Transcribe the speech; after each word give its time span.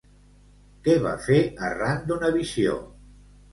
Què 0.87 0.95
va 1.03 1.11
fer 1.27 1.37
arran 1.69 2.01
d'una 2.09 2.35
visió? 2.41 2.81